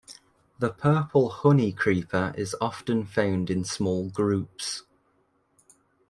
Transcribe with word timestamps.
The 0.57 0.71
purple 0.71 1.29
honeycreeper 1.29 2.35
is 2.35 2.55
often 2.59 3.05
found 3.05 3.51
in 3.51 3.63
small 3.63 4.09
groups. 4.09 4.81